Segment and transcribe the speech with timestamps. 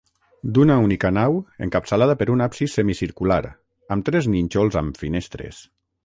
[0.53, 3.39] D'una única nau encapçalada per un absis semicircular,
[3.97, 5.61] amb tres nínxols amb finestres.